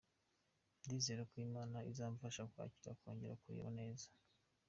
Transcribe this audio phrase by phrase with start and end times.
[0.83, 4.07] Ndizera ko Imana izamfasha nkakira nkongera kureba neza”.